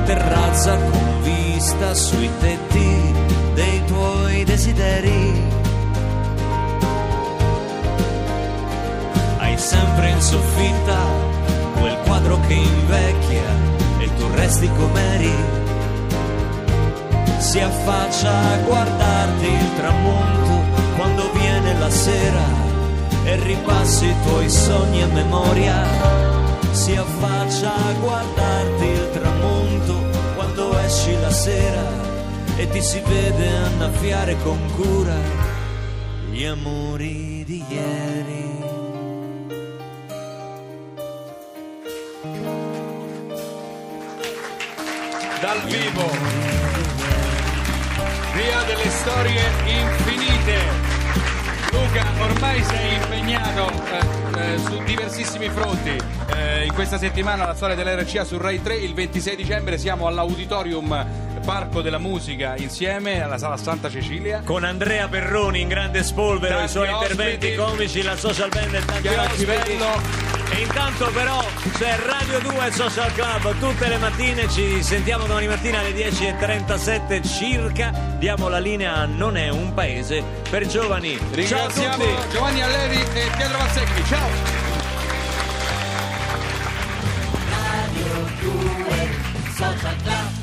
terrazza 0.08 0.78
con 0.89 1.22
vista 1.22 1.93
sui 1.93 2.30
tetti 2.39 3.13
dei 3.54 3.84
tuoi 3.88 4.46
desideri. 4.46 5.43
Hai 9.38 9.58
sempre 9.58 10.10
in 10.12 10.22
soffitta 10.22 10.98
quel 11.78 11.98
quadro 12.06 12.39
che 12.48 12.54
invecchia 12.54 13.50
e 14.00 14.15
tu 14.15 14.26
resti 14.34 14.70
com'eri. 14.78 15.36
Si 17.39 17.60
affaccia 17.60 18.32
a 18.32 18.58
guardarti 18.60 19.46
il 19.46 19.76
tramonto 19.76 20.63
quando 20.96 21.32
viene 21.34 21.78
la 21.78 21.89
sera 21.89 22.46
e 23.26 23.36
ripassi 23.43 24.06
i 24.06 24.15
tuoi 24.24 24.50
sogni 24.50 25.02
a 25.04 25.08
memoria. 25.08 26.27
Si 26.88 26.95
affaccia 26.95 27.76
a 27.76 27.91
guardarti 28.00 28.86
il 28.86 29.10
tramonto 29.12 30.06
quando 30.36 30.80
esci 30.80 31.19
la 31.19 31.30
sera 31.30 31.84
e 32.56 32.69
ti 32.69 32.82
si 32.82 33.02
vede 33.02 33.58
annaffiare 33.58 34.38
con 34.41 34.58
cura 34.73 35.17
gli 36.32 36.45
amori 36.45 37.43
di 37.43 37.62
ieri. 37.67 38.60
Dal 45.41 45.62
vivo. 45.65 46.10
Via 48.34 48.63
delle 48.63 48.89
storie 48.91 49.41
infinite. 49.65 50.96
Luca, 51.71 52.06
ormai 52.19 52.63
sei 52.63 52.95
impegnato 52.95 53.71
eh, 53.91 54.53
eh, 54.53 54.58
su 54.58 54.82
diversissimi 54.84 55.49
fronti. 55.49 55.95
Eh, 56.36 56.65
in 56.65 56.73
questa 56.73 56.97
settimana 56.97 57.45
la 57.45 57.56
storia 57.56 57.75
dell'RCA 57.75 58.23
su 58.23 58.38
Rai 58.38 58.62
3, 58.62 58.75
il 58.75 58.93
26 58.93 59.36
dicembre 59.36 59.77
siamo 59.77 60.08
all'Auditorium 60.08 61.06
Parco 61.45 61.82
della 61.82 61.97
Musica 61.97 62.56
insieme 62.58 63.21
alla 63.21 63.38
Sala 63.38 63.58
Santa 63.58 63.89
Cecilia. 63.89 64.41
Con 64.43 64.63
Andrea 64.63 65.08
Perroni 65.08 65.62
in 65.62 65.67
grande 65.67 66.03
spolvero, 66.03 66.56
i 66.56 66.58
Tanti 66.58 66.71
suoi 66.71 66.89
interventi 66.91 67.47
ospiti. 67.47 67.56
comici, 67.56 68.01
la 68.01 68.15
social 68.17 68.49
band 68.49 68.73
e 68.73 68.86
tanti 68.86 69.01
Chiara 69.01 69.21
ospiti. 69.23 69.45
E 70.49 70.62
intanto 70.62 71.10
però 71.12 71.43
c'è 71.77 71.99
Radio 72.05 72.39
2 72.39 72.71
Social 72.71 73.12
Club 73.13 73.60
tutte 73.60 73.88
le 73.88 73.97
mattine, 73.97 74.49
ci 74.49 74.81
sentiamo 74.81 75.25
domani 75.25 75.47
mattina 75.47 75.79
alle 75.79 75.91
10.37 75.91 77.27
circa, 77.27 77.91
diamo 78.17 78.47
la 78.47 78.60
linea 78.60 78.95
a 78.95 79.05
Non 79.05 79.38
è 79.38 79.49
un 79.49 79.73
paese 79.73 80.23
per 80.49 80.65
giovani. 80.65 81.17
Ciao 81.17 81.25
a 81.25 81.31
Ringraziamo 81.36 82.03
tutti! 82.03 82.29
Giovanni 82.31 82.62
Allevi 82.62 83.01
e 83.01 83.31
Pietro 83.36 83.57
Mazzecchi. 83.57 84.03
Ciao! 84.05 84.29
Radio 87.49 88.27
2 88.41 89.10
Social 89.53 89.95
Club 90.03 90.37